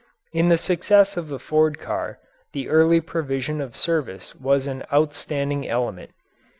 In 0.33 0.49
the 0.49 0.57
success 0.57 1.15
of 1.15 1.27
the 1.27 1.37
Ford 1.37 1.77
car 1.77 2.17
the 2.53 2.69
early 2.69 3.01
provision 3.01 3.61
of 3.61 3.75
service 3.75 4.33
was 4.33 4.65
an 4.65 4.81
outstanding 4.91 5.67
element. 5.67 6.09